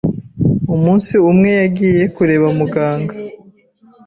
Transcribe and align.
Umunsi 0.75 1.13
umwe 1.29 1.49
yagiye 1.59 2.03
kureba 2.15 2.47
muganga. 2.57 3.13